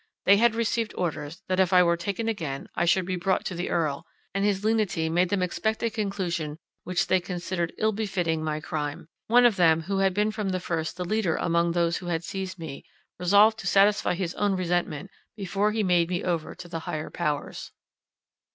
They 0.25 0.37
had 0.37 0.55
received 0.55 0.95
orders 0.97 1.43
that 1.47 1.59
if 1.59 1.71
I 1.71 1.83
were 1.83 1.93
again 1.93 2.25
taken, 2.25 2.67
I 2.73 2.85
should 2.85 3.05
be 3.05 3.17
brought 3.17 3.45
to 3.45 3.53
the 3.53 3.69
Earl; 3.69 4.03
and 4.33 4.43
his 4.43 4.63
lenity 4.65 5.09
made 5.11 5.29
them 5.29 5.43
expect 5.43 5.83
a 5.83 5.91
conclusion 5.91 6.57
which 6.83 7.05
they 7.05 7.19
considered 7.19 7.71
ill 7.77 7.91
befitting 7.91 8.43
my 8.43 8.61
crime. 8.61 9.09
One 9.27 9.45
of 9.45 9.57
them, 9.57 9.81
who 9.81 9.99
had 9.99 10.15
been 10.15 10.31
from 10.31 10.49
the 10.49 10.59
first 10.59 10.97
the 10.97 11.05
leader 11.05 11.35
among 11.35 11.73
those 11.73 11.97
who 11.97 12.07
had 12.07 12.23
seized 12.23 12.57
me, 12.57 12.83
resolved 13.19 13.59
to 13.59 13.67
satisfy 13.67 14.15
his 14.15 14.33
own 14.33 14.55
resentment, 14.55 15.11
before 15.37 15.71
he 15.71 15.83
made 15.83 16.09
me 16.09 16.23
over 16.23 16.55
to 16.55 16.67
the 16.67 16.79
higher 16.79 17.11
powers. 17.11 17.71